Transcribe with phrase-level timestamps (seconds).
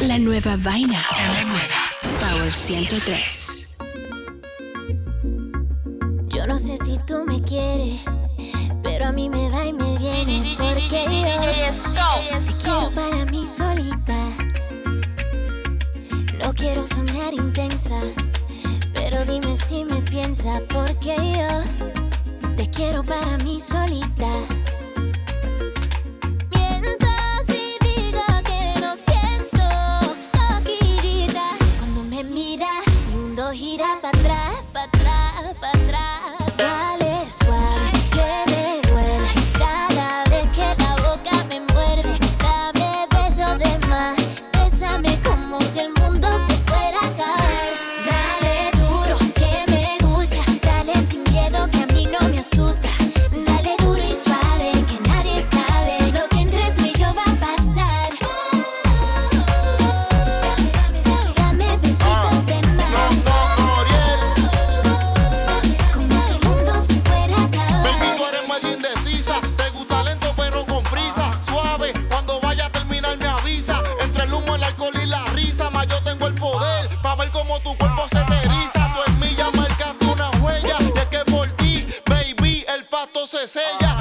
[0.00, 1.00] La nueva vaina.
[1.16, 1.92] La nueva.
[2.18, 3.76] Power 103.
[6.26, 8.00] Yo no sé si tú me quieres,
[8.82, 14.16] pero a mí me va y me viene porque yo te quiero para mí solita.
[16.42, 18.00] No quiero sonar intensa,
[18.92, 24.65] pero dime si me piensa porque yo te quiero para mí solita.
[83.38, 83.95] es ella.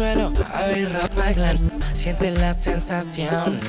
[0.00, 3.60] suelo, baby, rock, bailan, siente la sensación.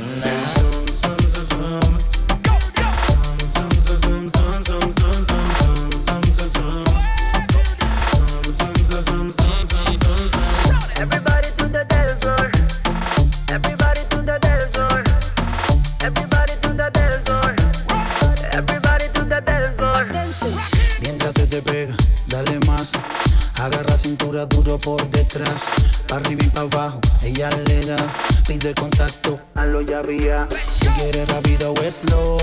[30.50, 32.38] Si quieres rápido o slow,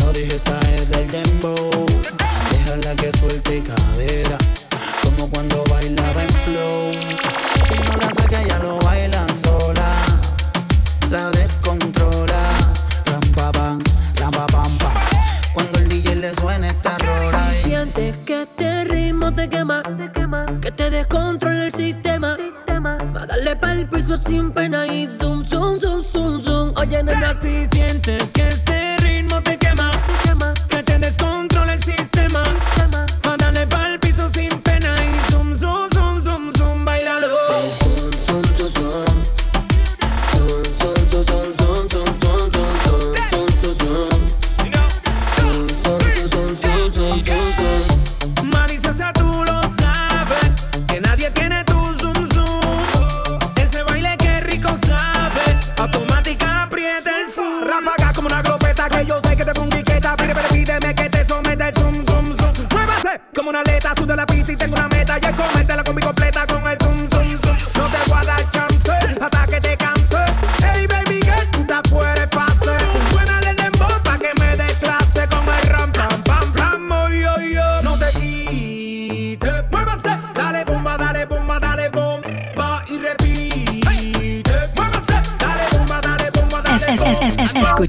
[0.00, 1.86] no dejes caer del dembow.
[2.50, 4.38] Déjala que suelte cadera,
[5.02, 6.92] como cuando bailaba en flow.
[7.68, 10.06] Si no la saca ya lo baila sola,
[11.10, 12.58] la descontrola.
[13.06, 13.82] Rampa pam,
[14.16, 14.94] ram pa pam pam.
[15.54, 17.52] Cuando el DJ le suena esta rola.
[17.52, 17.60] Eh.
[17.60, 17.68] Y...
[17.68, 19.82] Sientes que este ritmo te quema,
[20.60, 22.36] que te descontrola el sistema.
[23.14, 26.45] Va a darle pa'l piso sin pena y zoom, zoom, zoom, zoom.
[26.88, 29.05] Oye, nena, si sientes que ser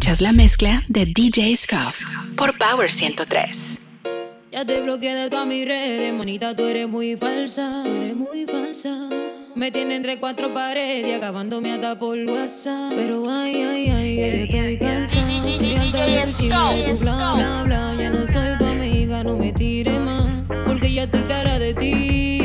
[0.07, 2.05] escuchas la mezcla de DJ Scuff
[2.37, 3.79] por Power 103.
[4.53, 9.09] Ya te bloqueé de todas mis redes, manita, tú eres muy falsa, eres muy falsa.
[9.53, 12.93] Me tiene entre cuatro paredes, acabándome hasta por WhatsApp.
[12.95, 15.49] Pero ay, ay, ay, ya estoy cansada.
[15.49, 17.95] Estoy harta de bla, bla, bla.
[17.99, 22.36] Ya no soy tu amiga, no me tires más, porque ya estoy cara de ti.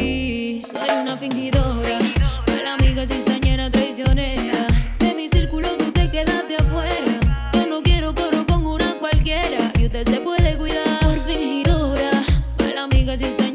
[13.03, 13.52] niggas is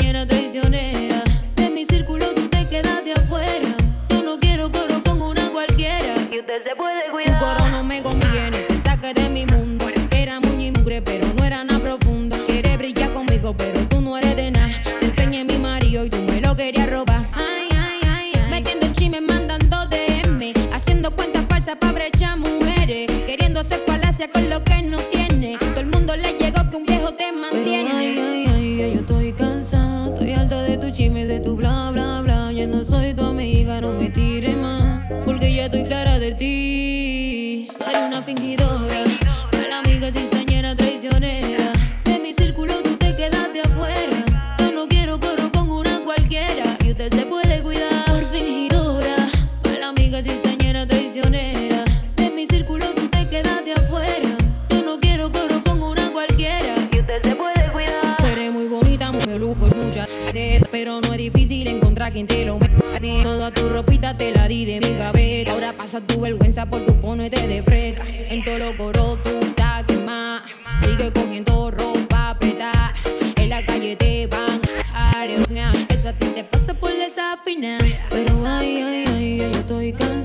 [62.25, 65.51] Toda tu ropita te la di de mi gaveta.
[65.51, 68.03] Ahora pasa tu vergüenza por tu ponete de freca.
[68.07, 70.41] En todo lo coro tú estás más
[70.81, 72.91] Sigue cogiendo ropa apretada.
[73.35, 74.59] En la calle te van
[74.95, 75.75] a areonar.
[75.89, 77.81] Eso a ti te pasa por desafinar.
[78.09, 80.16] Pero ay, ay, ay, yo estoy cansada.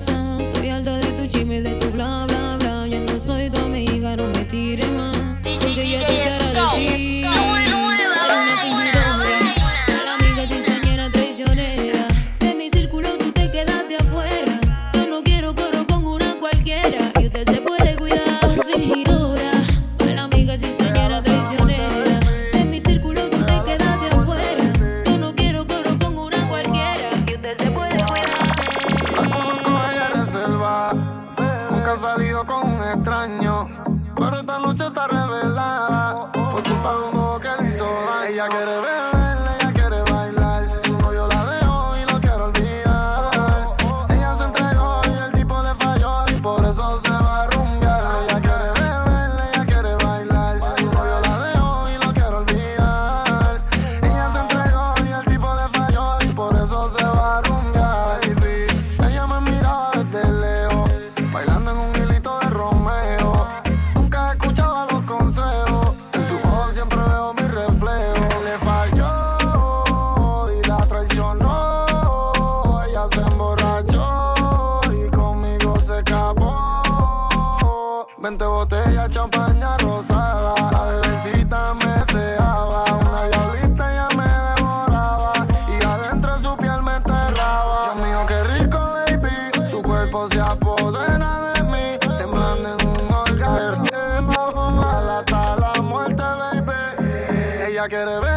[97.92, 98.31] quiere ver.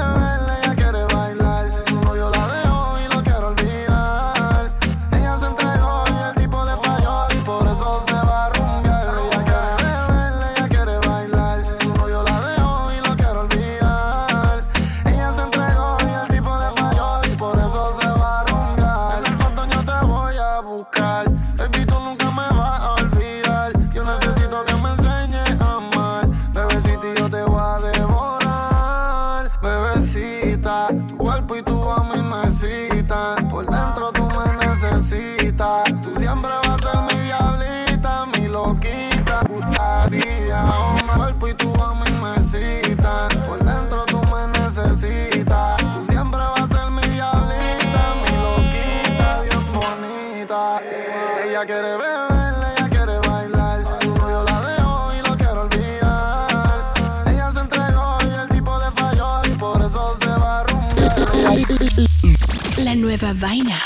[63.15, 63.79] nueva vaina.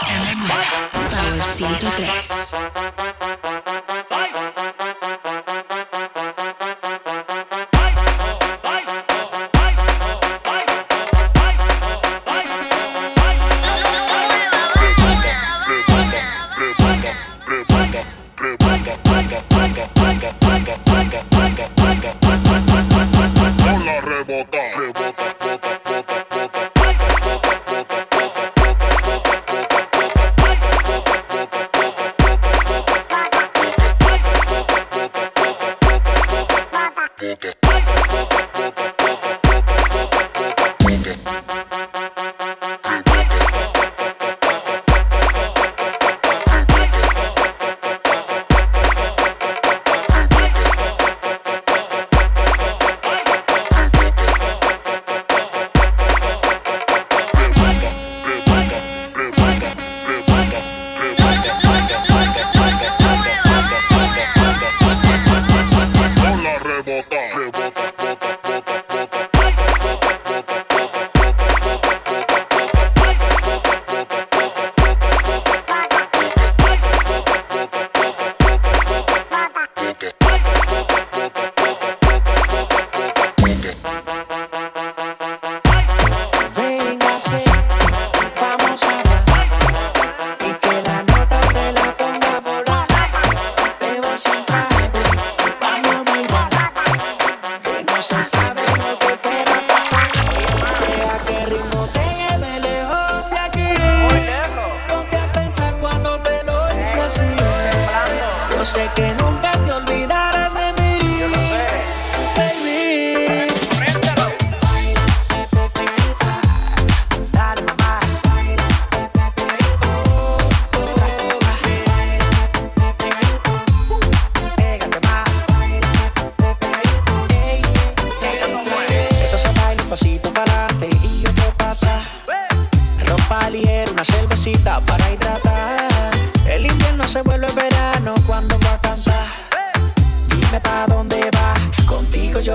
[1.08, 3.19] Power 103.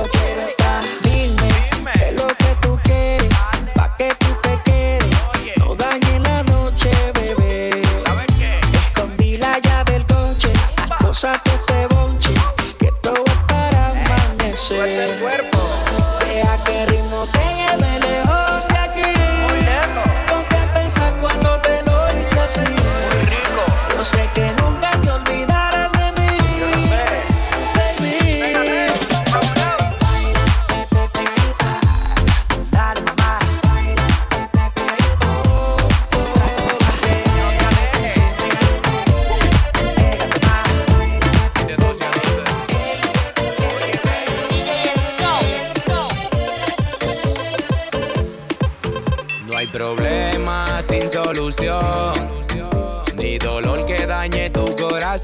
[0.08, 0.63] Quiero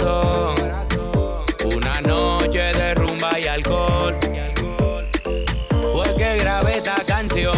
[0.01, 0.55] corazón.
[1.77, 4.17] Una noche de rumba y alcohol
[5.93, 7.55] fue que grabé esta canción.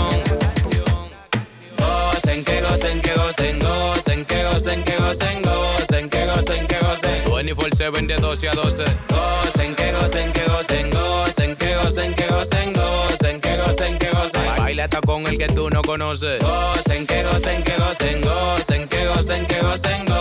[1.79, 7.25] Gocen, que gocen, que gocen, gocen, que gocen, que gocen, gocen, que gocen, que gocen.
[7.25, 8.85] 24-7 de 12 a 12.
[9.09, 14.57] Gocen, que gocen, que gocen, gocen, que gocen, que gocen, gocen, que gocen, que gocen.
[14.59, 16.43] Baila hasta con el que tú no conoces.
[16.43, 20.12] Gocen, que gocen, que gocen, gocen, que gocen, que gocen, gocen,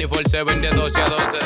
[0.00, 1.38] 24-7 de 12 a 12.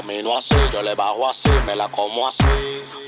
[0.00, 2.44] Camino así, yo le bajo así, me la como así.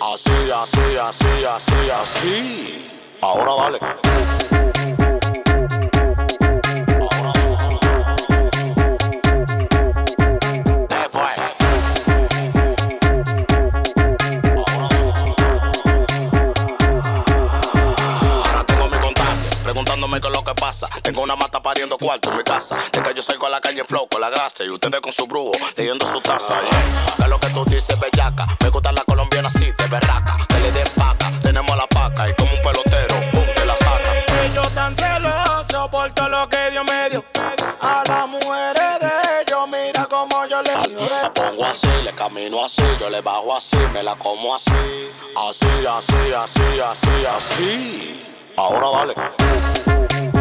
[0.00, 2.90] Así, así, así, así, así.
[3.20, 4.69] Ahora dale.
[21.20, 22.78] Tengo una mata pariendo cuarto en mi casa.
[22.90, 25.12] De que yo salgo a la calle en flow con la grasa y ustedes con
[25.12, 26.58] su brujo leyendo su taza.
[26.62, 27.14] Yeah.
[27.14, 28.46] ¿Qué es lo que tú dices, bellaca?
[28.62, 30.38] Me gusta la colombiana así, de berraca.
[30.48, 34.44] Que le den paca, tenemos la paca y como un pelotero, pum, te la saca.
[34.46, 37.22] Ellos tan celosos por todo lo que Dios me dio.
[37.82, 42.64] A las mujeres de ellos, mira como yo le digo de pongo así, le camino
[42.64, 44.72] así, yo le bajo así, me la como así.
[45.36, 48.26] Así, así, así, así, así.
[48.56, 50.39] Ahora dale.